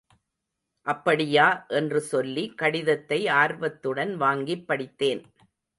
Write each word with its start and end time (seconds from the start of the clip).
அப்படியா 0.87 1.65
என்று 1.67 2.01
சொல்லி 2.01 2.53
கடிதத்தை 2.55 3.27
ஆர்வத்துடன் 3.27 4.15
வாங்கிப் 4.17 4.67
படித்தேன். 4.67 5.23